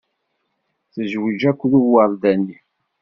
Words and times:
Tezwej 0.93 1.43
akked 1.49 1.71
uwerdani. 1.81 2.57